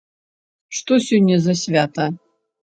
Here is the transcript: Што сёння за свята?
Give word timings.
Што 0.77 0.97
сёння 1.09 1.37
за 1.45 1.55
свята? 1.65 2.09